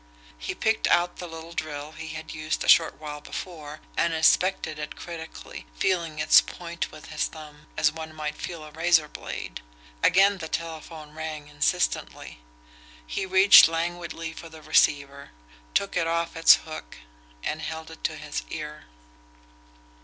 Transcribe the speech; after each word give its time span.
He 0.39 0.55
picked 0.55 0.87
out 0.87 1.17
the 1.17 1.27
little 1.27 1.53
drill 1.53 1.91
he 1.91 2.07
had 2.07 2.33
used 2.33 2.63
a 2.63 2.67
short 2.67 2.99
while 2.99 3.21
before, 3.21 3.81
and 3.95 4.15
inspected 4.15 4.79
it 4.79 4.95
critically 4.95 5.67
feeling 5.75 6.17
its 6.17 6.41
point 6.41 6.91
with 6.91 7.09
his 7.09 7.27
thumb, 7.27 7.67
as 7.77 7.91
one 7.91 8.11
might 8.15 8.33
feel 8.35 8.63
a 8.63 8.71
razor's 8.71 9.11
blade. 9.11 9.61
Again 10.01 10.39
the 10.39 10.47
telephone 10.47 11.11
rang 11.13 11.47
insistently. 11.49 12.39
He 13.05 13.27
reached 13.27 13.67
languidly 13.67 14.33
for 14.33 14.49
the 14.49 14.63
receiver, 14.63 15.29
took 15.75 15.95
it 15.95 16.07
off 16.07 16.35
its 16.35 16.55
hook, 16.55 16.97
and 17.43 17.61
held 17.61 17.91
it 17.91 18.03
to 18.05 18.17
his 18.17 18.41
ear. 18.49 18.85